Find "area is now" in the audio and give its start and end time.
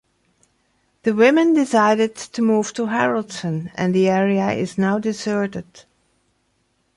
4.09-4.97